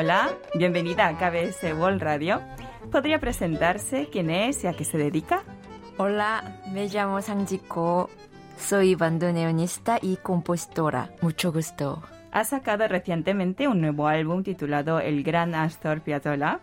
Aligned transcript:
Hola, 0.00 0.30
bienvenida 0.54 1.08
a 1.08 1.18
KBS 1.18 1.74
World 1.74 2.00
Radio. 2.00 2.40
¿Podría 2.90 3.18
presentarse 3.20 4.08
quién 4.10 4.30
es 4.30 4.64
y 4.64 4.66
a 4.66 4.72
qué 4.72 4.82
se 4.82 4.96
dedica? 4.96 5.42
Hola, 5.98 6.62
me 6.72 6.86
llamo 6.88 7.20
Sanjiko. 7.20 8.08
Soy 8.56 8.94
bandoneonista 8.94 9.98
y 10.00 10.16
compositora. 10.16 11.10
Mucho 11.20 11.52
gusto. 11.52 12.02
Ha 12.32 12.44
sacado 12.44 12.88
recientemente 12.88 13.68
un 13.68 13.82
nuevo 13.82 14.08
álbum 14.08 14.42
titulado 14.42 15.00
El 15.00 15.22
Gran 15.22 15.54
Astor 15.54 16.00
Piazzolla. 16.00 16.60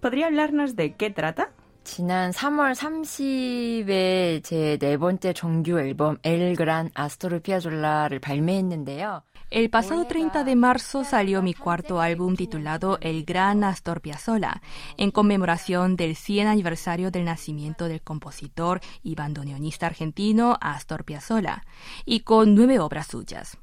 ¿Podría 0.00 0.28
hablarnos 0.28 0.74
de 0.74 0.94
qué 0.94 1.10
trata? 1.10 1.50
지난 1.83 2.31
3월 2.31 2.73
30에 2.73 4.43
제 4.43 4.77
네 4.79 4.97
번째 4.97 5.33
정규 5.33 5.79
앨범 5.79 6.17
El 6.23 6.55
Gran 6.55 6.89
Astor 6.97 7.39
Piazzolla를 7.41 8.19
발매했는데요. 8.19 9.21
El 9.51 9.69
pasado 9.69 10.05
30 10.07 10.43
de 10.43 10.55
marzo 10.55 11.03
salió 11.03 11.43
mi 11.43 11.53
cuarto 11.53 12.01
álbum 12.01 12.35
titulado 12.35 12.97
El 12.99 13.23
Gran 13.23 13.63
Astor 13.63 14.01
Piazzolla, 14.01 14.61
en 14.97 15.11
conmemoración 15.11 15.95
del 15.95 16.15
100 16.15 16.47
aniversario 16.47 17.11
del 17.11 17.25
nacimiento 17.25 17.87
del 17.87 18.01
compositor 18.01 18.81
y 19.03 19.13
bandoneonista 19.13 19.85
argentino 19.85 20.57
Astor 20.59 21.05
Piazzolla, 21.05 21.63
y 22.03 22.21
con 22.21 22.55
nueve 22.55 22.79
obras 22.79 23.07
suyas. 23.07 23.57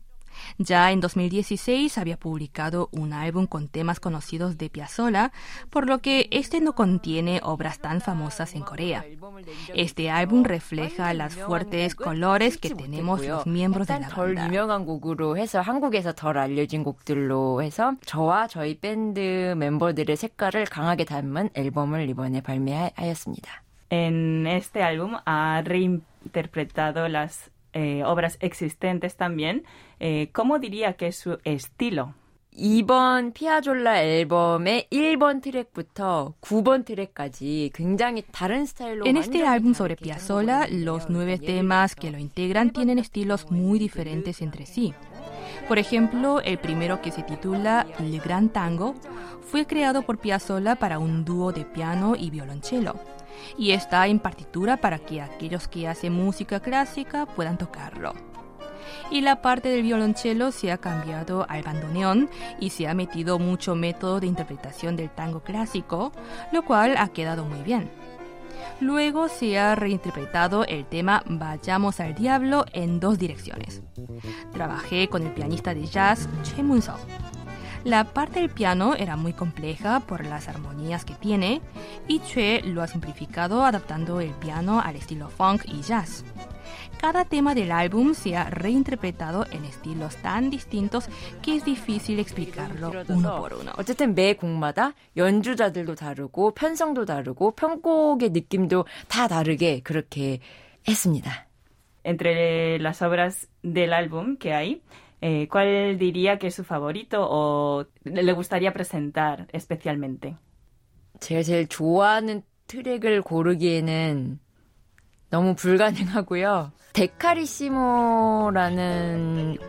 Ya 0.58 0.92
en 0.92 1.00
2016 1.00 1.98
había 1.98 2.18
publicado 2.18 2.90
un 2.92 3.14
álbum 3.14 3.48
con 3.48 3.68
temas 3.68 4.00
conocidos 4.00 4.58
de 4.58 4.70
Piazzolla, 4.70 5.32
por 5.70 5.88
lo 5.88 6.00
que 6.00 6.28
este 6.32 6.62
no 6.62 6.74
contiene 6.74 7.40
obras 7.44 7.80
tan 7.80 8.02
famosas 8.02 8.56
en 8.56 8.62
Corea. 8.62 9.06
Este 9.74 10.10
álbum 10.10 10.44
refleja 10.44 11.14
las 11.14 11.36
fuertes 11.36 11.96
colores 11.96 12.58
que 12.58 12.70
tenemos 12.70 13.26
los 13.26 13.46
miembros 13.46 13.88
de 13.88 14.00
la 14.00 14.10
banda. 14.10 14.16
En 23.90 24.48
este 24.48 24.84
álbum 24.84 25.16
ha 25.26 25.62
reinterpretado 25.64 27.08
las 27.08 27.52
eh, 27.77 28.03
obras 28.05 28.37
existentes 28.41 29.17
también. 29.17 29.65
Eh, 30.01 30.29
¿Cómo 30.33 30.59
diría 30.59 30.95
que 30.95 31.09
es 31.09 31.17
su 31.17 31.39
estilo? 31.45 32.15
이번 32.55 33.33
피아졸라 33.33 34.03
앨범의 34.03 34.89
1번 34.93 35.41
트랙부터 35.41 36.35
9번 36.43 36.85
트랙까지 36.85 37.71
굉장히 37.73 38.25
다른 38.31 38.67
스타일로 38.67 39.07
En 39.07 39.17
este 39.17 39.41
완전히 39.41 39.49
álbum 39.49 39.73
sobre 39.73 39.95
다르게 39.97 40.05
Piazzolla, 40.05 40.67
한국에 40.69 40.85
los 40.85 41.09
있는데요. 41.09 41.17
nueve 41.17 41.33
예를 41.41 41.47
temas 41.47 41.95
que 41.95 42.11
들어서 42.11 42.13
lo 42.13 42.19
integran 42.19 42.73
tienen 42.75 42.99
estilos 42.99 43.47
muy 43.51 43.79
diferentes 43.79 44.43
entre 44.43 44.67
sí. 44.67 44.93
Por 45.68 45.80
ejemplo, 45.80 46.42
el 46.42 46.58
primero 46.58 47.02
que 47.02 47.12
se 47.12 47.24
titula 47.24 47.86
El 48.00 48.20
Gran 48.20 48.50
Tango 48.50 48.96
fue 49.42 49.66
creado 49.66 50.02
por 50.02 50.18
Piazzolla 50.18 50.76
para 50.76 51.00
un 51.00 51.26
dúo 51.26 51.52
de 51.52 51.66
piano 51.66 52.16
y 52.18 52.30
violonchelo 52.30 52.96
y 53.58 53.72
está 53.72 54.08
en 54.08 54.20
partitura 54.20 54.78
para 54.78 55.00
que 55.00 55.22
aquellos 55.22 55.68
que 55.68 55.88
hacen 55.88 56.14
música 56.14 56.60
clásica 56.60 57.26
puedan 57.26 57.58
tocarlo. 57.58 58.14
Y 59.10 59.22
la 59.22 59.42
parte 59.42 59.70
del 59.70 59.84
violonchelo 59.84 60.52
se 60.52 60.72
ha 60.72 60.78
cambiado 60.78 61.46
al 61.50 61.64
bandoneón 61.64 62.30
y 62.60 62.72
se 62.72 62.88
ha 62.88 62.94
metido 62.94 63.40
mucho 63.40 63.76
método 63.76 64.20
de 64.20 64.28
interpretación 64.28 64.96
del 64.96 65.10
tango 65.10 65.42
clásico, 65.42 66.12
lo 66.52 66.64
cual 66.64 66.96
ha 66.98 67.10
quedado 67.10 67.46
muy 67.46 67.62
bien. 67.62 67.90
Luego 68.80 69.28
se 69.28 69.58
ha 69.58 69.76
reinterpretado 69.76 70.66
el 70.66 70.86
tema 70.86 71.24
Vayamos 71.26 72.00
al 72.00 72.16
Diablo 72.16 72.66
en 72.74 73.00
dos 73.00 73.18
direcciones. 73.18 73.82
Trabajé 74.54 75.10
con 75.10 75.24
el 75.24 75.34
pianista 75.34 75.74
de 75.74 75.86
jazz 75.86 76.28
Choi 76.44 76.64
Mun-seo. 76.64 76.98
La 77.84 78.04
parte 78.04 78.42
del 78.42 78.50
piano 78.50 78.96
era 78.96 79.16
muy 79.16 79.34
compleja 79.34 80.02
por 80.02 80.26
las 80.26 80.48
armonías 80.48 81.06
que 81.06 81.14
tiene 81.14 81.62
y 82.08 82.20
Chue 82.20 82.62
lo 82.66 82.82
ha 82.82 82.88
simplificado 82.88 83.64
adaptando 83.64 84.20
el 84.20 84.32
piano 84.32 84.82
al 84.82 84.96
estilo 84.96 85.30
funk 85.30 85.64
y 85.66 85.82
jazz. 85.82 86.26
Cada 87.01 87.25
tema 87.25 87.55
del 87.55 87.73
álbum 87.73 88.15
se 88.15 88.37
ha 88.37 88.49
reinterpretado 88.49 89.45
en 89.51 89.65
estilos 89.65 90.17
tan 90.23 90.51
distintos 90.51 91.09
que 91.43 91.57
es 91.57 91.65
difícil 91.65 92.21
explicarlo 92.21 92.93
uno 93.09 93.39
por 93.39 93.55
uno. 93.55 93.73
어쨌든 93.77 94.15
매 94.15 94.35
곡마다 94.35 94.95
연주자들도 95.17 95.97
다르고 95.97 96.53
편성도 96.55 97.05
다르고 97.05 97.57
편곡의 97.57 98.31
느낌도 98.31 98.85
다 99.09 99.27
다르게 99.27 99.81
그렇게 99.81 100.39
했습니다. 100.87 101.49
Entre 102.05 102.79
las 102.79 103.03
obras 103.03 103.49
del 103.63 103.93
álbum 103.93 104.37
que 104.37 104.53
hay, 104.55 104.83
eh, 105.21 105.49
¿cuál 105.49 105.99
diría 105.99 106.39
que 106.39 106.49
es 106.49 106.55
su 106.55 106.65
favorito 106.65 107.27
o 107.29 107.85
le 108.05 108.33
gustaría 108.33 108.73
presentar 108.73 109.47
especialmente? 109.53 110.37
제가 111.21 111.43
제일 111.43 111.69
좋아하는 111.69 112.43
트랙을 112.67 113.23
고르기에는 113.23 114.39
너무 115.31 115.55
불가능하고요. 115.55 116.73
데카리시모라는 116.93 118.49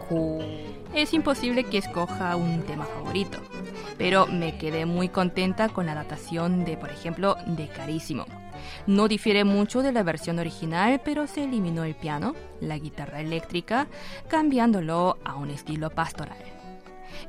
곡 0.09 0.73
Es 0.93 1.11
imposible 1.13 1.63
que 1.63 1.79
escoja 1.79 2.35
un 2.35 2.61
tema 2.63 2.85
favorito, 2.85 3.39
pero 3.97 4.27
me 4.27 4.59
quedé 4.59 4.85
muy 4.85 5.09
contenta 5.09 5.69
con 5.69 5.87
la 5.87 5.93
adaptación 5.93 6.65
de, 6.65 6.77
por 6.77 6.91
ejemplo, 6.91 7.35
de 7.47 7.67
Carísimo. 7.67 8.25
No 8.85 9.07
difiere 9.07 9.43
mucho 9.43 9.81
de 9.81 9.91
la 9.91 10.03
versión 10.03 10.37
original, 10.37 11.01
pero 11.03 11.25
se 11.25 11.45
eliminó 11.45 11.83
el 11.83 11.95
piano, 11.95 12.35
la 12.61 12.77
guitarra 12.77 13.21
eléctrica, 13.21 13.87
cambiándolo 14.27 15.17
a 15.25 15.35
un 15.35 15.49
estilo 15.49 15.89
pastoral. 15.89 16.37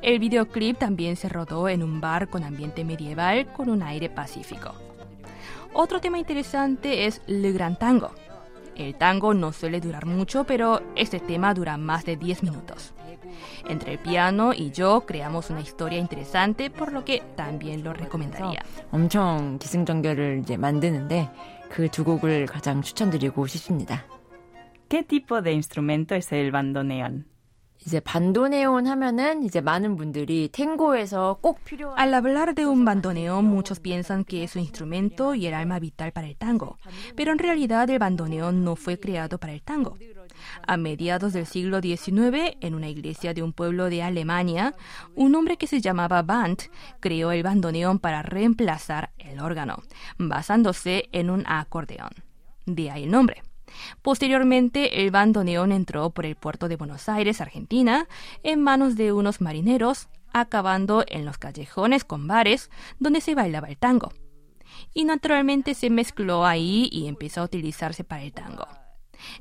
El 0.02 0.18
videoclip 0.18 0.76
también 0.76 1.16
se 1.16 1.30
rodó 1.30 1.68
en 1.70 1.82
un 1.82 2.02
bar 2.02 2.28
con 2.28 2.44
ambiente 2.44 2.84
medieval 2.84 3.46
con 3.46 3.70
un 3.70 3.82
aire 3.82 4.10
pacífico. 4.10 4.74
Otro 5.72 6.00
tema 6.00 6.18
interesante 6.18 7.06
es 7.06 7.20
Le 7.26 7.52
Gran 7.52 7.78
Tango. 7.78 8.10
El 8.76 8.94
tango 8.96 9.34
no 9.34 9.52
suele 9.52 9.80
durar 9.80 10.04
mucho, 10.04 10.44
pero 10.44 10.82
este 10.96 11.20
tema 11.20 11.54
dura 11.54 11.76
más 11.76 12.04
de 12.04 12.16
10 12.16 12.42
minutos. 12.42 12.92
Entre 13.68 13.92
el 13.92 13.98
piano 13.98 14.52
y 14.52 14.70
yo 14.72 15.02
creamos 15.06 15.50
una 15.50 15.60
historia 15.60 15.98
interesante, 15.98 16.70
por 16.70 16.92
lo 16.92 17.04
que 17.04 17.22
también 17.36 17.82
lo 17.84 17.92
recomendaría. 17.92 18.62
엄청 18.90 19.58
기승전결을 19.58 20.40
이제 20.42 20.56
만드는데 20.56 21.28
그 21.70 21.88
두 21.88 22.04
곡을 22.04 22.46
가장 22.46 22.82
추천드리고 22.82 23.46
싶습니다. 23.46 24.04
¿Qué 24.88 25.02
tipo 25.02 25.40
de 25.42 25.52
instrumento 25.52 26.14
es 26.14 26.30
el 26.32 26.50
bandoneón? 26.52 27.26
Al 31.95 32.13
hablar 32.13 32.53
de 32.53 32.65
un 32.65 32.83
bandoneón, 32.83 33.45
muchos 33.45 33.79
piensan 33.79 34.25
que 34.25 34.43
es 34.43 34.55
un 34.55 34.61
instrumento 34.61 35.33
y 35.33 35.47
el 35.47 35.53
alma 35.53 35.79
vital 35.79 36.11
para 36.11 36.27
el 36.27 36.35
tango, 36.35 36.77
pero 37.15 37.31
en 37.31 37.39
realidad 37.39 37.89
el 37.89 37.99
bandoneón 37.99 38.63
no 38.63 38.75
fue 38.75 38.99
creado 38.99 39.37
para 39.37 39.53
el 39.53 39.61
tango. 39.61 39.97
A 40.67 40.77
mediados 40.77 41.33
del 41.33 41.45
siglo 41.45 41.81
XIX, 41.81 42.57
en 42.61 42.75
una 42.75 42.89
iglesia 42.89 43.33
de 43.33 43.43
un 43.43 43.53
pueblo 43.53 43.89
de 43.89 44.03
Alemania, 44.03 44.75
un 45.15 45.35
hombre 45.35 45.57
que 45.57 45.67
se 45.67 45.81
llamaba 45.81 46.21
Band 46.21 46.63
creó 46.99 47.31
el 47.31 47.43
bandoneón 47.43 47.99
para 47.99 48.21
reemplazar 48.23 49.11
el 49.17 49.39
órgano, 49.39 49.81
basándose 50.17 51.09
en 51.11 51.29
un 51.29 51.43
acordeón. 51.47 52.11
De 52.65 52.91
ahí 52.91 53.03
el 53.03 53.11
nombre. 53.11 53.41
Posteriormente, 54.01 55.03
el 55.03 55.11
bandoneón 55.11 55.71
entró 55.71 56.09
por 56.09 56.25
el 56.25 56.35
puerto 56.35 56.67
de 56.67 56.75
Buenos 56.75 57.09
Aires, 57.09 57.41
Argentina, 57.41 58.07
en 58.43 58.61
manos 58.61 58.95
de 58.95 59.11
unos 59.13 59.41
marineros, 59.41 60.07
acabando 60.33 61.03
en 61.07 61.25
los 61.25 61.37
callejones 61.37 62.03
con 62.03 62.27
bares 62.27 62.69
donde 62.99 63.21
se 63.21 63.35
bailaba 63.35 63.67
el 63.67 63.77
tango. 63.77 64.11
Y 64.93 65.05
naturalmente 65.05 65.73
se 65.73 65.89
mezcló 65.89 66.45
ahí 66.45 66.89
y 66.91 67.07
empezó 67.07 67.41
a 67.41 67.45
utilizarse 67.45 68.03
para 68.03 68.23
el 68.23 68.33
tango 68.33 68.67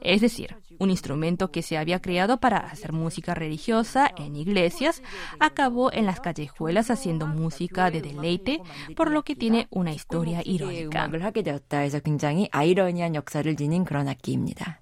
Es 0.01 0.21
decir, 0.21 0.55
un 0.79 0.89
instrumento 0.89 1.51
que 1.51 1.61
se 1.61 1.77
había 1.77 1.99
creado 1.99 2.39
para 2.39 2.57
hacer 2.57 2.93
música 2.93 3.33
religiosa 3.33 4.09
en 4.17 4.35
iglesias, 4.35 5.01
acabó 5.39 5.91
en 5.91 6.05
las 6.05 6.19
callejuelas 6.19 6.89
haciendo 6.89 7.27
música 7.27 7.91
de 7.91 8.01
deleite, 8.01 8.61
por 8.95 9.11
lo 9.11 9.23
que 9.23 9.35
tiene 9.35 9.67
una 9.71 9.91
historia 9.91 10.41
irónica. 10.45 11.05
음악을 11.05 11.23
하게 11.23 11.43
되었다 11.43 11.79
해서 11.79 11.99
굉장히 11.99 12.47
아이러니한 12.51 13.15
역사를 13.15 13.53
지닌 13.55 13.83
그런 13.83 14.07
악기입니다. 14.07 14.79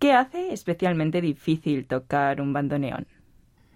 ¿Qué 0.00 0.12
hace 0.12 0.52
especialmente 0.52 1.20
difícil 1.20 1.86
tocar 1.86 2.40
un 2.40 2.52
bandoneón? 2.52 3.04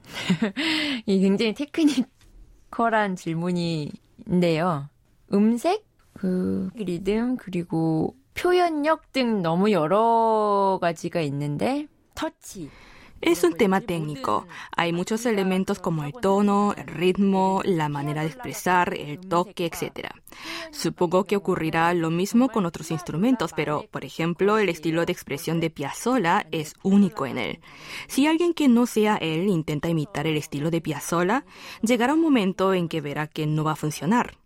이 1.06 1.20
굉장히 1.20 1.54
테크니컬한 1.54 3.16
질문인데요. 3.16 4.88
음색, 5.32 5.84
그 6.14 6.70
리듬 6.74 7.36
그리고 7.36 8.16
표현력 8.38 9.12
등 9.12 9.42
너무 9.42 9.70
여러 9.70 10.78
가지가 10.80 11.20
있는데 11.20 11.86
터치. 12.14 12.70
Es 13.24 13.42
un 13.42 13.54
tema 13.54 13.80
técnico. 13.80 14.46
Hay 14.76 14.92
muchos 14.92 15.24
elementos 15.24 15.78
como 15.78 16.04
el 16.04 16.12
tono, 16.12 16.74
el 16.76 16.86
ritmo, 16.86 17.62
la 17.64 17.88
manera 17.88 18.20
de 18.20 18.26
expresar, 18.26 18.92
el 18.92 19.18
toque, 19.18 19.64
etc. 19.64 20.10
Supongo 20.72 21.24
que 21.24 21.36
ocurrirá 21.36 21.94
lo 21.94 22.10
mismo 22.10 22.50
con 22.50 22.66
otros 22.66 22.90
instrumentos, 22.90 23.52
pero, 23.56 23.86
por 23.90 24.04
ejemplo, 24.04 24.58
el 24.58 24.68
estilo 24.68 25.06
de 25.06 25.12
expresión 25.12 25.58
de 25.58 25.70
Piazzolla 25.70 26.46
es 26.50 26.74
único 26.82 27.24
en 27.24 27.38
él. 27.38 27.60
Si 28.08 28.26
alguien 28.26 28.52
que 28.52 28.68
no 28.68 28.84
sea 28.84 29.16
él 29.16 29.48
intenta 29.48 29.88
imitar 29.88 30.26
el 30.26 30.36
estilo 30.36 30.70
de 30.70 30.82
Piazzolla, 30.82 31.46
llegará 31.80 32.12
un 32.12 32.20
momento 32.20 32.74
en 32.74 32.88
que 32.88 33.00
verá 33.00 33.26
que 33.26 33.46
no 33.46 33.64
va 33.64 33.72
a 33.72 33.76
funcionar. 33.76 34.36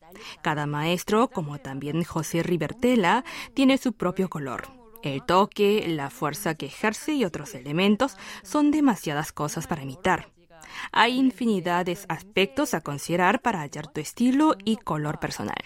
Cada 0.43 0.67
maestro, 0.67 1.29
como 1.29 1.59
también 1.59 2.03
José 2.05 2.43
Ribertela, 2.43 3.25
tiene 3.55 3.79
su 3.79 3.93
propio 3.93 4.29
color. 4.29 4.69
El 5.03 5.23
toque, 5.25 5.87
la 5.87 6.11
fuerza 6.11 6.55
que 6.55 6.67
ejerce 6.67 7.13
y 7.15 7.25
otros 7.25 7.55
elementos 7.55 8.17
son 8.43 8.71
demasiadas 8.71 9.33
cosas 9.33 9.67
para 9.67 9.83
imitar. 9.83 10.29
Hay 10.93 11.19
infinidad 11.19 11.87
de 11.87 11.99
aspectos 12.09 12.75
a 12.75 12.81
considerar 12.81 13.41
para 13.41 13.61
hallar 13.61 13.87
tu 13.89 14.01
estilo 14.01 14.55
y 14.65 14.77
color 14.77 15.19
personal. 15.19 15.57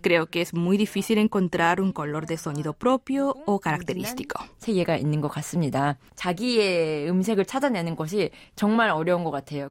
Creo 0.00 0.26
que 0.26 0.40
es 0.40 0.54
muy 0.54 0.76
difícil 0.76 1.18
encontrar 1.18 1.80
un 1.80 1.92
color 1.92 2.26
de 2.26 2.36
sonido 2.36 2.72
propio 2.72 3.36
o 3.46 3.60
característico. 3.60 4.40
세계가 4.58 4.96
있는 4.96 5.20
것 5.20 5.28
같습니다. 5.28 5.98
자기의 6.14 7.08
음색을 7.10 7.44
찾아내는 7.44 7.96
것이 7.96 8.30
정말 8.56 8.90
어려운 8.90 9.24
것 9.24 9.30
같아요. 9.30 9.68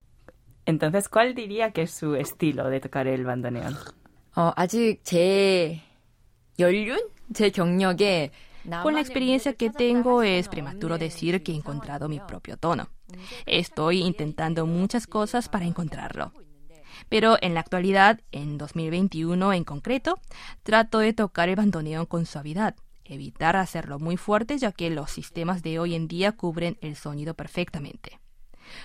Entonces, 0.66 1.10
¿cuál 1.10 1.34
diría 1.34 1.72
que 1.72 1.84
es 1.84 1.92
su 1.92 2.16
estilo 2.16 2.70
de 2.70 2.80
tocar 2.80 3.08
el 3.08 3.26
bandoneón? 3.26 3.76
어, 4.36 4.52
아직 4.56 5.04
제 5.04 5.82
연륜, 6.60 6.98
제 7.34 7.50
경력에 7.50 8.32
Con 8.84 8.94
la 8.94 9.00
experiencia 9.00 9.54
que 9.54 9.72
tengo 9.72 10.22
es 10.22 10.48
prematuro 10.48 10.98
decir 10.98 11.42
que 11.42 11.52
he 11.52 11.56
encontrado 11.56 12.08
mi 12.08 12.20
propio 12.20 12.58
tono. 12.58 12.90
Estoy 13.46 14.02
intentando 14.02 14.68
muchas 14.68 15.08
cosas 15.08 15.50
para 15.50 15.66
encontrarlo. 15.66 16.32
Pero 17.10 17.38
en 17.42 17.56
la 17.56 17.62
actualidad, 17.62 18.22
en 18.32 18.58
2021 18.58 19.54
en 19.54 19.64
concreto, 19.64 20.20
trato 20.64 21.00
de 21.00 21.14
tocar 21.14 21.50
el 21.50 21.56
bandoneón 21.56 22.06
con 22.06 22.26
suavidad, 22.28 22.76
evitar 23.04 23.56
hacerlo 23.56 23.98
muy 23.98 24.18
fuerte 24.18 24.58
ya 24.58 24.72
que 24.72 24.90
los 24.92 25.10
sistemas 25.10 25.64
de 25.64 25.80
hoy 25.80 25.96
en 25.96 26.08
día 26.08 26.34
cubren 26.34 26.78
el 26.82 26.96
sonido 26.96 27.34
perfectamente. 27.34 28.20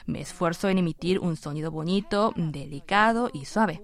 Me 0.07 0.21
esfuerzo 0.21 0.69
en 0.69 0.79
emitir 0.79 1.19
un 1.21 1.37
sonido 1.37 1.71
bonito, 1.71 2.33
delicado 2.35 3.31
y 3.33 3.45
suave. 3.45 3.83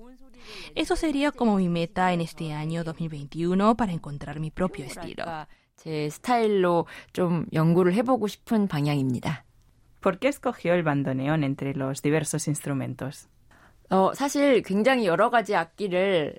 Eso 0.74 0.96
sería 0.96 1.30
como 1.32 1.56
mi 1.56 1.68
meta 1.68 2.12
en 2.12 2.20
este 2.20 2.52
año 2.52 2.84
2021 2.84 3.76
para 3.76 3.92
encontrar 3.92 4.40
mi 4.40 4.50
propio 4.50 4.84
estilo. 4.86 5.24
제 5.76 6.08
스타일로 6.10 6.86
좀 7.12 7.46
연구를 7.52 7.94
해보고 7.94 8.28
싶은 8.28 8.68
방향입니다. 8.68 9.44
¿Por 10.00 10.18
qué 10.18 10.28
escogió 10.28 10.74
el 10.74 10.82
bandoneón 10.82 11.44
entre 11.44 11.74
los 11.74 12.02
diversos 12.02 12.48
instrumentos? 12.48 13.28
어, 13.90 14.12
사실 14.14 14.62
굉장히 14.62 15.06
여러 15.06 15.30
가지 15.30 15.54
악기를 15.54 16.38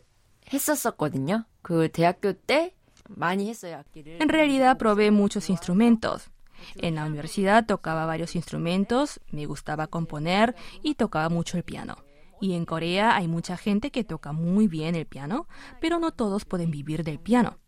했었었거든요. 0.52 1.46
그 1.62 1.90
대학교 1.90 2.34
때 2.34 2.74
많이 3.10 3.50
했어요, 3.50 3.78
악기를. 3.78 4.20
En 4.22 4.30
realidad 4.30 4.78
probé 4.78 5.12
muchos 5.12 5.50
instrumentos. 5.50 6.30
En 6.78 6.96
la 6.96 7.06
universidad 7.06 7.66
tocaba 7.66 8.06
varios 8.06 8.36
instrumentos, 8.36 9.20
me 9.32 9.46
gustaba 9.46 9.88
componer 9.88 10.56
y 10.82 10.96
tocaba 10.96 11.30
mucho 11.30 11.58
el 11.58 11.64
piano. 11.64 11.96
Y 12.41 12.55
en 12.55 12.65
Corea 12.65 13.17
hay 13.17 13.29
mucha 13.29 13.57
gente 13.57 13.91
que 13.91 14.05
toca 14.05 14.33
muy 14.33 14.69
bien 14.69 14.95
el 14.95 15.07
piano, 15.07 15.49
pero 15.81 15.99
no 15.99 16.13
todos 16.13 16.45
pueden 16.45 16.71
vivir 16.71 17.05
del 17.05 17.19
piano. 17.19 17.59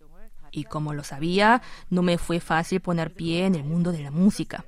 Y 0.53 0.65
como 0.65 0.95
lo 0.95 1.05
sabía, 1.05 1.63
no 1.91 2.03
me 2.03 2.19
fue 2.19 2.41
fácil 2.41 2.81
poner 2.81 3.15
pie 3.15 3.47
en 3.47 3.55
el 3.55 3.65
mundo 3.65 3.93
de 3.93 4.03
la 4.03 4.11
música. 4.11 4.65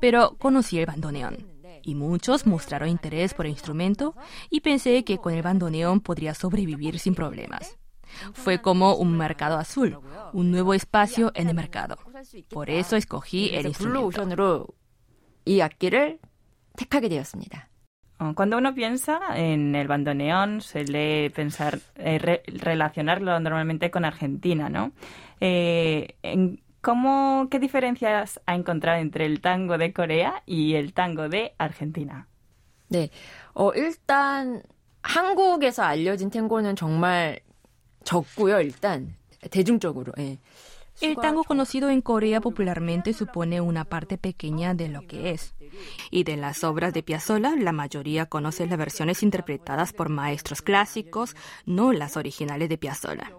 Pero 0.00 0.36
conocí 0.38 0.78
el 0.78 0.86
bandoneón 0.86 1.36
y 1.82 1.94
muchos 1.94 2.46
mostraron 2.46 2.88
interés 2.88 3.34
por 3.34 3.46
el 3.46 3.52
instrumento 3.52 4.14
y 4.50 4.60
pensé 4.60 5.04
que 5.04 5.18
con 5.18 5.32
el 5.32 5.42
bandoneón 5.42 6.00
podría 6.00 6.34
sobrevivir 6.34 6.98
sin 6.98 7.14
problemas. 7.14 7.78
Fue 8.32 8.60
como 8.60 8.94
un 8.96 9.16
mercado 9.16 9.56
azul, 9.56 9.98
un 10.32 10.50
nuevo 10.50 10.74
espacio 10.74 11.32
en 11.34 11.48
el 11.48 11.54
mercado. 11.54 11.96
Por 12.50 12.70
eso 12.70 12.96
escogí 12.96 13.50
el 13.54 13.66
instrumento. 13.66 14.00
블루오션으로 18.15 18.21
이 18.21 18.21
악기를 18.21 18.21
택하게 18.21 18.21
되었습니다. 18.21 18.21
Oh, 18.21 18.33
Cuando 18.35 18.57
uno 18.57 18.73
piensa 18.73 19.19
en 19.35 19.75
el 19.75 19.87
bandoneón, 19.87 20.61
suele 20.61 21.29
pensar, 21.31 21.79
eh, 21.97 22.19
re- 22.19 22.43
relacionarlo 22.47 23.39
normalmente 23.39 23.89
con 23.89 24.05
Argentina, 24.05 24.69
¿no? 24.69 24.91
Eh, 25.39 26.07
en- 26.23 26.59
¿cómo, 26.81 27.47
¿Qué 27.49 27.59
diferencias 27.59 28.39
ha 28.45 28.55
encontrado 28.55 28.99
entre 28.99 29.25
el 29.25 29.41
tango 29.41 29.77
de 29.77 29.91
Corea 29.93 30.43
y 30.45 30.75
el 30.75 30.93
tango 30.93 31.29
de 31.29 31.53
Argentina? 31.57 32.27
네. 32.89 33.09
어, 33.53 33.71
일단 33.73 34.61
한국에서 35.01 35.83
알려진 35.83 36.29
탱고는 36.29 36.75
정말 36.75 37.39
적고요, 38.03 38.59
일단. 38.61 39.15
대중적으로. 39.49 40.11
예. 40.19 40.37
El 41.00 41.16
tango 41.16 41.44
conocido 41.44 41.90
en 41.90 42.00
Corea 42.00 42.40
popularmente 42.40 43.12
supone 43.12 43.60
una 43.60 43.84
parte 43.84 44.18
pequeña 44.18 44.74
de 44.74 44.88
lo 44.88 45.06
que 45.06 45.30
es. 45.30 45.54
Y 46.10 46.24
de 46.24 46.36
las 46.36 46.64
obras 46.64 46.94
de 46.94 47.02
Piazzolla, 47.02 47.54
la 47.56 47.72
mayoría 47.72 48.26
conoce 48.26 48.66
las 48.66 48.78
versiones 48.78 49.22
interpretadas 49.22 49.92
por 49.92 50.08
maestros 50.08 50.62
clásicos, 50.62 51.36
no 51.66 51.92
las 51.92 52.16
originales 52.16 52.68
de 52.68 52.78
Piazzolla. 52.78 53.32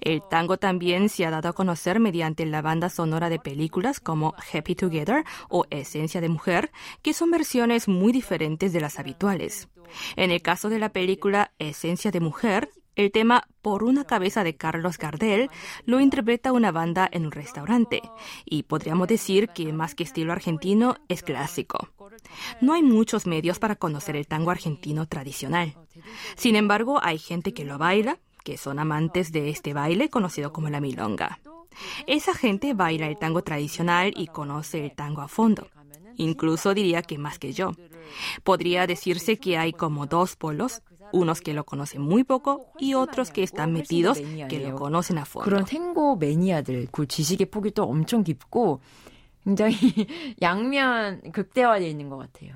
El 0.00 0.22
tango 0.28 0.56
también 0.56 1.08
se 1.08 1.24
ha 1.24 1.30
dado 1.30 1.48
a 1.48 1.52
conocer 1.52 2.00
mediante 2.00 2.44
la 2.44 2.62
banda 2.62 2.88
sonora 2.88 3.28
de 3.28 3.38
películas 3.38 4.00
como 4.00 4.34
Happy 4.52 4.74
Together 4.74 5.24
o 5.48 5.64
Esencia 5.70 6.20
de 6.20 6.28
Mujer, 6.28 6.70
que 7.02 7.14
son 7.14 7.30
versiones 7.30 7.88
muy 7.88 8.12
diferentes 8.12 8.72
de 8.72 8.80
las 8.80 8.98
habituales. 8.98 9.68
En 10.16 10.30
el 10.30 10.42
caso 10.42 10.68
de 10.68 10.78
la 10.78 10.90
película 10.90 11.52
Esencia 11.58 12.10
de 12.10 12.20
Mujer, 12.20 12.70
el 12.96 13.12
tema 13.12 13.46
Por 13.62 13.84
una 13.84 14.04
cabeza 14.04 14.44
de 14.44 14.56
Carlos 14.56 14.98
Gardel 14.98 15.50
lo 15.84 16.00
interpreta 16.00 16.52
una 16.52 16.72
banda 16.72 17.08
en 17.10 17.26
un 17.26 17.32
restaurante 17.32 18.02
y 18.44 18.64
podríamos 18.64 19.08
decir 19.08 19.48
que 19.48 19.72
más 19.72 19.94
que 19.94 20.04
estilo 20.04 20.32
argentino 20.32 20.96
es 21.08 21.22
clásico. 21.22 21.88
No 22.60 22.74
hay 22.74 22.82
muchos 22.82 23.26
medios 23.26 23.58
para 23.58 23.76
conocer 23.76 24.16
el 24.16 24.26
tango 24.26 24.50
argentino 24.50 25.06
tradicional. 25.06 25.76
Sin 26.36 26.56
embargo, 26.56 27.00
hay 27.02 27.18
gente 27.18 27.52
que 27.52 27.64
lo 27.64 27.78
baila, 27.78 28.18
que 28.44 28.56
son 28.56 28.78
amantes 28.78 29.32
de 29.32 29.50
este 29.50 29.74
baile 29.74 30.10
conocido 30.10 30.52
como 30.52 30.68
la 30.68 30.80
milonga. 30.80 31.38
Esa 32.06 32.34
gente 32.34 32.74
baila 32.74 33.06
el 33.06 33.18
tango 33.18 33.42
tradicional 33.42 34.12
y 34.16 34.26
conoce 34.26 34.84
el 34.84 34.94
tango 34.94 35.22
a 35.22 35.28
fondo. 35.28 35.68
Incluso 36.16 36.74
diría 36.74 37.02
que 37.02 37.18
más 37.18 37.38
que 37.38 37.52
yo. 37.52 37.72
Podría 38.42 38.86
decirse 38.86 39.38
que 39.38 39.56
hay 39.56 39.72
como 39.72 40.06
dos 40.06 40.36
polos, 40.36 40.82
unos 41.12 41.40
que 41.40 41.54
lo 41.54 41.64
conocen 41.64 42.02
muy 42.02 42.24
poco 42.24 42.72
y 42.78 42.94
otros 42.94 43.30
que 43.30 43.42
están 43.42 43.72
metidos 43.72 44.18
que 44.48 44.60
lo 44.60 44.76
conocen 44.76 45.18
a 45.18 45.24
fondo. 45.24 45.44
그런 45.44 45.64
탱고 45.64 46.16
매니아들, 46.16 46.88
그 46.92 47.06
지식의 47.06 47.50
폭이 47.50 47.70
또 47.72 47.84
엄청 47.84 48.22
깊고 48.24 48.80
굉장히 49.44 49.74
양면 50.42 51.32
극대화되어 51.32 51.88
있는 51.88 52.08
것 52.08 52.18
같아요. 52.18 52.54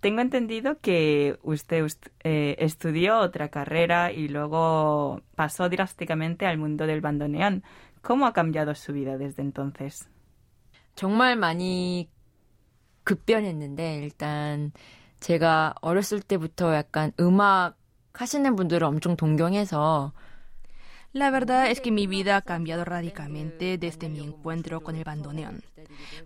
Tengo 0.00 0.20
entendido 0.20 0.78
que 0.80 1.36
usted 1.42 1.82
ust- 1.82 2.10
eh, 2.22 2.54
estudió 2.60 3.18
otra 3.18 3.48
carrera 3.48 4.12
y 4.12 4.28
luego 4.28 5.20
pasó 5.34 5.68
drásticamente 5.68 6.46
al 6.46 6.56
mundo 6.58 6.86
del 6.86 7.00
bandoneón. 7.00 7.64
¿Cómo 8.02 8.26
ha 8.26 8.32
cambiado 8.32 8.74
su 8.76 8.92
vida 8.92 9.18
desde 9.18 9.42
entonces? 9.42 10.08
정말 10.94 11.36
많이 11.36 12.08
급변했는데 13.04 13.98
일단 14.02 14.72
제가 15.20 15.74
어렸을 15.80 16.20
때부터 16.20 16.74
약간 16.74 17.12
음악 17.18 17.76
하시는 18.13 18.55
분들을 18.55 18.83
엄청 18.83 19.15
동경해서 19.15 20.13
La 21.15 21.29
verdad 21.29 21.69
es 21.69 21.79
que 21.79 21.91
mi 21.91 22.07
vida 22.07 22.37
ha 22.37 22.41
cambiado 22.41 22.85
radicalmente 22.85 23.77
desde 23.77 24.09
mi 24.09 24.19
encuentro 24.19 24.81
con 24.81 24.95
el 24.95 25.03
bandoneón. 25.03 25.63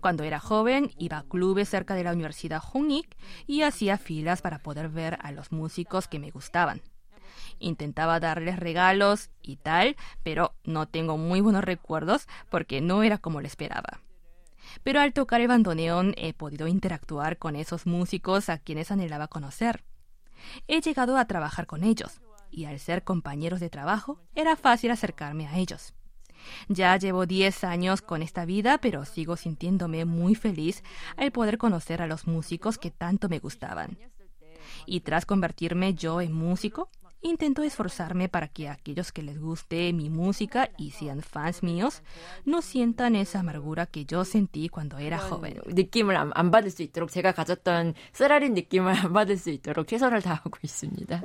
Cuando 0.00 0.24
era 0.24 0.40
joven, 0.40 0.92
iba 0.96 1.18
a 1.18 1.24
clubes 1.24 1.68
cerca 1.68 1.94
de 1.94 2.04
la 2.04 2.12
Universidad 2.12 2.62
Hongik 2.72 3.14
y 3.46 3.62
hacía 3.62 3.98
filas 3.98 4.40
para 4.40 4.60
poder 4.60 4.88
ver 4.88 5.18
a 5.20 5.30
los 5.30 5.52
músicos 5.52 6.08
que 6.08 6.18
me 6.18 6.30
gustaban. 6.30 6.80
Intentaba 7.58 8.18
darles 8.18 8.58
regalos 8.58 9.28
y 9.42 9.56
tal, 9.56 9.94
pero 10.22 10.54
no 10.64 10.88
tengo 10.88 11.18
muy 11.18 11.42
buenos 11.42 11.64
recuerdos 11.64 12.26
porque 12.48 12.80
no 12.80 13.02
era 13.02 13.18
como 13.18 13.42
lo 13.42 13.46
esperaba. 13.46 14.00
Pero 14.84 15.00
al 15.00 15.12
tocar 15.12 15.42
el 15.42 15.48
bandoneón 15.48 16.14
he 16.16 16.32
podido 16.32 16.66
interactuar 16.66 17.36
con 17.36 17.56
esos 17.56 17.86
músicos 17.86 18.48
a 18.48 18.56
quienes 18.56 18.90
anhelaba 18.90 19.28
conocer. 19.28 19.84
He 20.67 20.81
llegado 20.81 21.17
a 21.17 21.25
trabajar 21.25 21.65
con 21.65 21.83
ellos 21.83 22.21
y 22.51 22.65
al 22.65 22.79
ser 22.79 23.03
compañeros 23.03 23.59
de 23.59 23.69
trabajo 23.69 24.19
era 24.35 24.55
fácil 24.55 24.91
acercarme 24.91 25.47
a 25.47 25.57
ellos. 25.57 25.93
Ya 26.67 26.95
llevo 26.97 27.25
10 27.25 27.63
años 27.63 28.01
con 28.01 28.21
esta 28.21 28.45
vida, 28.45 28.77
pero 28.79 29.05
sigo 29.05 29.37
sintiéndome 29.37 30.05
muy 30.05 30.35
feliz 30.35 30.83
al 31.17 31.31
poder 31.31 31.57
conocer 31.57 32.01
a 32.01 32.07
los 32.07 32.27
músicos 32.27 32.77
que 32.77 32.91
tanto 32.91 33.29
me 33.29 33.39
gustaban. 33.39 33.97
Y 34.85 35.01
tras 35.01 35.25
convertirme 35.25 35.93
yo 35.93 36.21
en 36.21 36.33
músico, 36.33 36.89
Intento 37.22 37.64
esforzarme 37.64 38.28
para 38.28 38.46
que 38.46 38.68
aquellos 38.68 39.10
que 39.10 39.22
les 39.22 39.40
guste 39.40 39.92
mi 39.92 40.08
música 40.08 40.70
y 40.78 40.92
sean 40.92 41.20
fans 41.20 41.64
míos 41.64 42.02
no 42.44 42.62
sientan 42.62 43.16
esa 43.16 43.40
amargura 43.40 43.86
que 43.86 44.04
yo 44.04 44.24
sentí 44.24 44.68
cuando 44.68 44.98
era 44.98 45.18
joven. 45.18 45.60
느낌을 45.66 46.16
안, 46.16 46.30
안 46.34 46.52
받을 46.52 46.70
수 46.70 46.82
있도록 46.82 47.10
제가 47.10 47.32
가졌던 47.32 47.94
쓰라린 48.12 48.54
느낌을 48.54 48.92
안 48.94 49.12
받을 49.12 49.36
수 49.36 49.50
있도록 49.50 49.88
최선을 49.88 50.22
다하고 50.22 50.58
있습니다. 50.62 51.24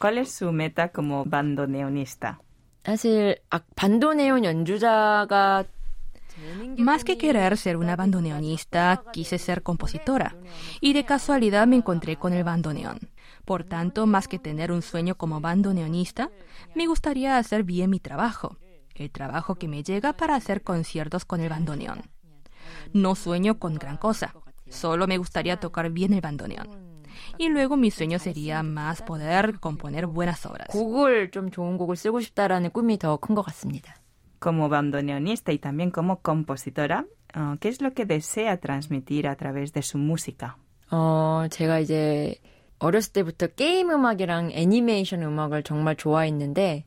¿Cuál 0.00 0.18
es 0.18 0.30
su 0.30 0.52
meta 0.52 0.88
como 0.88 1.24
bandoneonista? 1.24 2.38
사실 2.84 3.36
아, 3.50 3.60
반도네온 3.74 4.44
연주자가 4.44 5.64
Más 6.78 7.04
que 7.04 7.16
querer 7.16 7.56
ser 7.56 7.76
una 7.76 7.96
bandoneonista, 7.96 9.04
quise 9.12 9.38
ser 9.38 9.62
compositora 9.62 10.34
y 10.80 10.92
de 10.92 11.04
casualidad 11.04 11.66
me 11.66 11.76
encontré 11.76 12.16
con 12.16 12.32
el 12.32 12.44
bandoneón. 12.44 12.98
Por 13.44 13.62
tanto, 13.64 14.06
más 14.06 14.26
que 14.26 14.38
tener 14.38 14.72
un 14.72 14.82
sueño 14.82 15.14
como 15.16 15.40
bandoneonista, 15.40 16.30
me 16.74 16.86
gustaría 16.86 17.38
hacer 17.38 17.62
bien 17.62 17.90
mi 17.90 18.00
trabajo, 18.00 18.56
el 18.94 19.10
trabajo 19.10 19.54
que 19.54 19.68
me 19.68 19.82
llega 19.82 20.14
para 20.14 20.34
hacer 20.34 20.62
conciertos 20.62 21.24
con 21.24 21.40
el 21.40 21.50
bandoneón. 21.50 22.02
No 22.92 23.14
sueño 23.14 23.58
con 23.58 23.74
gran 23.74 23.96
cosa, 23.96 24.34
solo 24.68 25.06
me 25.06 25.18
gustaría 25.18 25.60
tocar 25.60 25.90
bien 25.90 26.12
el 26.14 26.20
bandoneón. 26.20 26.68
Y 27.38 27.48
luego 27.48 27.76
mi 27.76 27.90
sueño 27.90 28.18
sería 28.18 28.62
más 28.62 29.02
poder 29.02 29.60
componer 29.60 30.06
buenas 30.06 30.44
obras. 30.46 30.68
곡을 30.68 31.30
좀 31.30 31.50
좋은 31.50 31.78
곡을 31.78 31.96
쓰고 31.96 32.20
싶다라는 32.20 32.70
꿈이 32.70 32.98
더 32.98 33.16
큰 33.18 33.34
것 33.36 33.42
같습니다. 33.42 33.94
Como 34.38 34.68
bandoneonista 34.68 35.52
y 35.52 35.58
también 35.58 35.90
como 35.90 36.20
compositora, 36.20 37.06
uh, 37.34 37.56
¿qué 37.58 37.68
es 37.68 37.80
lo 37.80 37.92
que 37.92 38.04
desea 38.04 38.58
transmitir 38.58 39.26
a 39.26 39.36
través 39.36 39.72
de 39.72 39.82
su 39.82 39.98
música? 39.98 40.56
어, 40.90 41.46
제가 41.50 41.80
이제 41.80 42.36
어렸을 42.78 43.12
때부터 43.12 43.48
게임 43.48 43.90
음악이랑 43.90 44.50
애니메이션 44.52 45.22
음악을 45.22 45.62
정말 45.62 45.96
좋아했는데 45.96 46.84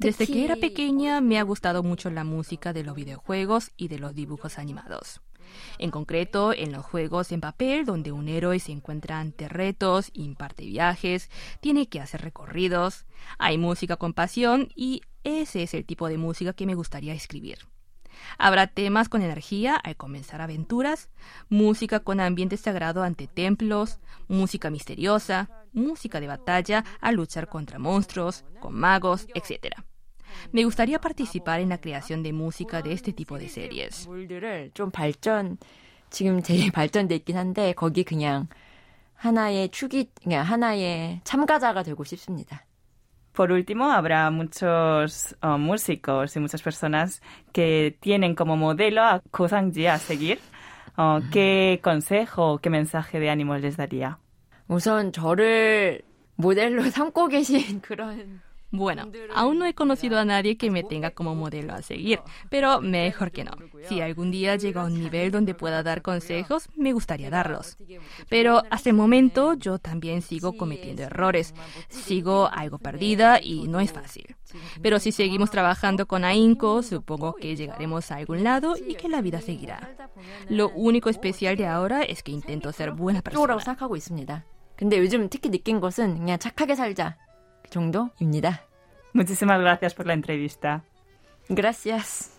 Desde 0.00 0.26
que 0.26 0.44
era 0.44 0.54
pequeña 0.54 1.20
me 1.20 1.38
ha 1.38 1.42
gustado 1.42 1.82
mucho 1.82 2.08
la 2.08 2.22
música 2.22 2.72
de 2.72 2.84
los 2.84 2.94
videojuegos 2.94 3.72
y 3.76 3.88
de 3.88 3.98
los 3.98 4.14
dibujos 4.14 4.58
animados. 4.58 5.20
En 5.78 5.90
concreto, 5.90 6.52
en 6.52 6.70
los 6.70 6.84
juegos 6.84 7.32
en 7.32 7.40
papel, 7.40 7.84
donde 7.84 8.12
un 8.12 8.28
héroe 8.28 8.60
se 8.60 8.70
encuentra 8.70 9.18
ante 9.18 9.48
retos, 9.48 10.10
imparte 10.12 10.64
viajes, 10.64 11.30
tiene 11.60 11.88
que 11.88 12.00
hacer 12.00 12.20
recorridos, 12.20 13.06
hay 13.38 13.58
música 13.58 13.96
con 13.96 14.12
pasión 14.12 14.68
y 14.76 15.02
ese 15.24 15.62
es 15.62 15.74
el 15.74 15.84
tipo 15.84 16.08
de 16.08 16.18
música 16.18 16.52
que 16.52 16.66
me 16.66 16.74
gustaría 16.74 17.14
escribir. 17.14 17.58
Habrá 18.36 18.66
temas 18.66 19.08
con 19.08 19.22
energía 19.22 19.76
al 19.76 19.96
comenzar 19.96 20.40
aventuras, 20.40 21.08
música 21.48 22.00
con 22.00 22.20
ambiente 22.20 22.56
sagrado 22.56 23.02
ante 23.02 23.26
templos, 23.26 24.00
música 24.28 24.70
misteriosa, 24.70 25.48
música 25.72 26.20
de 26.20 26.26
batalla 26.26 26.84
al 27.00 27.14
luchar 27.16 27.48
contra 27.48 27.78
monstruos, 27.78 28.44
con 28.60 28.74
magos, 28.74 29.28
etc. 29.34 29.74
Me 30.52 30.64
gustaría 30.64 31.00
participar 31.00 31.60
en 31.60 31.70
la 31.70 31.80
creación 31.80 32.22
de 32.22 32.32
música 32.32 32.82
de 32.82 32.92
este 32.92 33.12
tipo 33.12 33.38
de 33.38 33.48
series. 33.48 34.06
물들을 34.08 34.72
좀 34.74 34.90
발전 34.90 35.58
지금 36.10 36.42
되게 36.42 36.70
발전돼 36.70 37.16
있긴 37.16 37.36
한데 37.36 37.72
거기 37.72 38.04
그냥 38.04 38.48
하나의 39.14 39.70
축이 39.70 40.10
그냥 40.22 40.44
하나의 40.44 41.20
참가자가 41.24 41.82
되고 41.82 42.04
싶습니다. 42.04 42.64
Por 43.32 43.52
último, 43.52 43.90
habrá 43.90 44.30
muchos 44.30 45.36
uh, 45.42 45.58
músicos 45.58 46.34
y 46.34 46.40
muchas 46.40 46.60
personas 46.60 47.22
que 47.52 47.96
tienen 48.00 48.34
como 48.34 48.56
modelo 48.56 49.02
a 49.02 49.20
Ko 49.30 49.48
Sang-ji 49.48 49.86
a 49.86 49.98
seguir. 49.98 50.40
Uh, 50.96 51.20
¿Qué 51.30 51.78
consejo, 51.82 52.58
qué 52.58 52.70
mensaje 52.70 53.20
de 53.20 53.30
ánimo 53.30 53.56
les 53.56 53.76
daría? 53.76 54.18
우선 54.68 55.12
저를 55.12 56.02
모델로 56.36 56.90
삼고 56.90 57.28
계신 57.28 57.80
그런 57.80 58.40
Bueno, 58.72 59.10
aún 59.34 59.58
no 59.58 59.64
he 59.64 59.72
conocido 59.72 60.18
a 60.18 60.26
nadie 60.26 60.58
que 60.58 60.70
me 60.70 60.84
tenga 60.84 61.10
como 61.12 61.34
modelo 61.34 61.72
a 61.72 61.80
seguir, 61.80 62.20
pero 62.50 62.82
mejor 62.82 63.30
que 63.32 63.44
no. 63.44 63.52
Si 63.88 64.02
algún 64.02 64.30
día 64.30 64.56
llego 64.56 64.80
a 64.80 64.84
un 64.84 65.00
nivel 65.00 65.30
donde 65.30 65.54
pueda 65.54 65.82
dar 65.82 66.02
consejos, 66.02 66.68
me 66.76 66.92
gustaría 66.92 67.30
darlos. 67.30 67.78
Pero 68.28 68.62
hasta 68.70 68.90
el 68.90 68.96
momento 68.96 69.54
yo 69.54 69.78
también 69.78 70.20
sigo 70.20 70.52
cometiendo 70.52 71.02
errores, 71.02 71.54
sigo 71.88 72.50
algo 72.52 72.76
perdida 72.76 73.40
y 73.42 73.68
no 73.68 73.80
es 73.80 73.90
fácil. 73.92 74.36
Pero 74.82 74.98
si 74.98 75.12
seguimos 75.12 75.50
trabajando 75.50 76.06
con 76.06 76.24
ahínco, 76.24 76.82
supongo 76.82 77.36
que 77.36 77.56
llegaremos 77.56 78.10
a 78.10 78.16
algún 78.16 78.44
lado 78.44 78.76
y 78.76 78.96
que 78.96 79.08
la 79.08 79.22
vida 79.22 79.40
seguirá. 79.40 79.96
Lo 80.50 80.68
único 80.70 81.08
especial 81.08 81.56
de 81.56 81.66
ahora 81.66 82.02
es 82.02 82.22
que 82.22 82.32
intento 82.32 82.70
ser 82.72 82.92
buena 82.92 83.22
쪽으로 83.22 83.56
persona. 83.56 83.64
생각하고 83.64 83.96
있습니다. 83.96 84.44
근데 84.76 84.98
요즘 84.98 85.28
특히 85.30 85.50
느낀 85.50 85.80
것은 85.80 86.18
그냥 86.18 86.38
착하게 86.38 86.74
살자 86.74 87.16
그 87.16 87.28
정도입니다. 87.72 88.62
Muchísimas 89.12 89.60
gracias 89.60 89.94
por 89.94 90.06
la 90.06 90.14
entrevista. 90.14 90.84
Gracias. 91.48 92.38